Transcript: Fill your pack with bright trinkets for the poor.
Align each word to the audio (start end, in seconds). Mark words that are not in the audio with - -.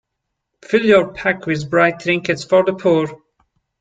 Fill 0.65 0.83
your 0.83 1.13
pack 1.13 1.45
with 1.45 1.69
bright 1.69 1.99
trinkets 1.99 2.43
for 2.43 2.63
the 2.65 2.73
poor. 2.73 3.05